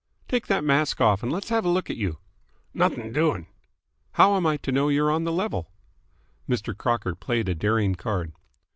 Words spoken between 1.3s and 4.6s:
let's have a look at you." "Nothing doin'." "How am I